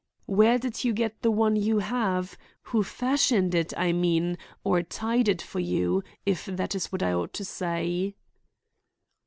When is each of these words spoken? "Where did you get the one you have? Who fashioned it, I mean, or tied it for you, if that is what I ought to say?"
"Where 0.25 0.57
did 0.57 0.83
you 0.83 0.93
get 0.93 1.21
the 1.21 1.29
one 1.29 1.55
you 1.55 1.77
have? 1.77 2.35
Who 2.63 2.81
fashioned 2.81 3.53
it, 3.53 3.71
I 3.77 3.91
mean, 3.91 4.39
or 4.63 4.81
tied 4.81 5.27
it 5.29 5.43
for 5.43 5.59
you, 5.59 6.03
if 6.25 6.45
that 6.47 6.73
is 6.73 6.91
what 6.91 7.03
I 7.03 7.13
ought 7.13 7.33
to 7.33 7.45
say?" 7.45 8.15